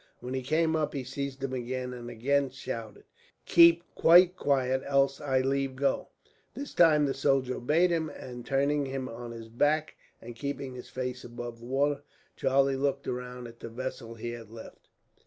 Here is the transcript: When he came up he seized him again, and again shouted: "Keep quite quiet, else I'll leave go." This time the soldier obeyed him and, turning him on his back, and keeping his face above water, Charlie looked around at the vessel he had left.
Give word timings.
When 0.19 0.33
he 0.33 0.41
came 0.41 0.75
up 0.75 0.95
he 0.95 1.03
seized 1.03 1.43
him 1.43 1.53
again, 1.53 1.93
and 1.93 2.09
again 2.09 2.49
shouted: 2.49 3.03
"Keep 3.45 3.83
quite 3.93 4.35
quiet, 4.35 4.81
else 4.83 5.21
I'll 5.21 5.41
leave 5.45 5.75
go." 5.75 6.07
This 6.55 6.73
time 6.73 7.05
the 7.05 7.13
soldier 7.13 7.57
obeyed 7.57 7.91
him 7.91 8.09
and, 8.09 8.43
turning 8.43 8.87
him 8.87 9.07
on 9.07 9.29
his 9.29 9.49
back, 9.49 9.93
and 10.19 10.35
keeping 10.35 10.73
his 10.73 10.89
face 10.89 11.23
above 11.23 11.61
water, 11.61 12.01
Charlie 12.35 12.75
looked 12.75 13.07
around 13.07 13.45
at 13.47 13.59
the 13.59 13.69
vessel 13.69 14.15
he 14.15 14.31
had 14.31 14.49
left. 14.49 14.89